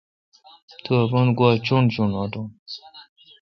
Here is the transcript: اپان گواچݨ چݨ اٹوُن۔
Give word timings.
اپان 1.01 1.27
گواچݨ 1.37 1.83
چݨ 1.93 2.09
اٹوُن۔ 2.21 2.47